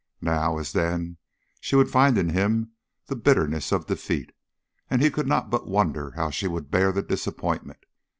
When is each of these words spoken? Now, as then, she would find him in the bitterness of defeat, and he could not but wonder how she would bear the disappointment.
Now, 0.21 0.57
as 0.57 0.71
then, 0.73 1.17
she 1.59 1.75
would 1.75 1.91
find 1.91 2.17
him 2.17 2.31
in 2.35 2.71
the 3.05 3.15
bitterness 3.15 3.71
of 3.71 3.85
defeat, 3.85 4.31
and 4.89 4.99
he 4.99 5.11
could 5.11 5.27
not 5.27 5.51
but 5.51 5.67
wonder 5.67 6.13
how 6.15 6.31
she 6.31 6.47
would 6.47 6.71
bear 6.71 6.91
the 6.91 7.03
disappointment. 7.03 7.81